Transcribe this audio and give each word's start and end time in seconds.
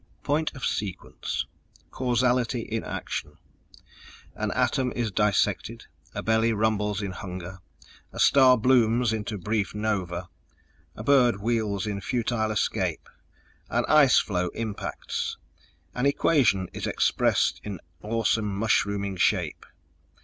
_...Point 0.23 0.51
of 0.55 0.65
sequence. 0.65 1.45
Causality 1.91 2.61
in 2.61 2.83
action. 2.83 3.37
An 4.33 4.49
atom 4.53 4.91
is 4.95 5.11
dissected, 5.11 5.85
a 6.15 6.23
belly 6.23 6.53
rumbles 6.53 7.03
in 7.03 7.11
hunger, 7.11 7.59
a 8.11 8.19
star 8.19 8.57
blooms 8.57 9.13
into 9.13 9.37
brief 9.37 9.75
nova; 9.75 10.27
a 10.95 11.03
bird 11.03 11.39
wheels 11.39 11.85
in 11.85 12.01
futile 12.01 12.49
escape, 12.49 13.07
an 13.69 13.85
ice 13.87 14.17
flow 14.17 14.47
impacts, 14.55 15.37
an 15.93 16.07
equation 16.07 16.67
is 16.73 16.87
expressed 16.87 17.61
in 17.63 17.79
awesome 18.01 18.47
mushrooming 18.57 19.17
shape. 19.17 19.67